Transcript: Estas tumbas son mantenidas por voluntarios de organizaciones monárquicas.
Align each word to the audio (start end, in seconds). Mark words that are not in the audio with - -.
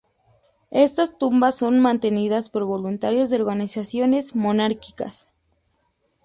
Estas 0.85 1.15
tumbas 1.19 1.53
son 1.59 1.79
mantenidas 1.79 2.49
por 2.49 2.63
voluntarios 2.63 3.29
de 3.29 3.35
organizaciones 3.35 4.35
monárquicas. 4.35 5.27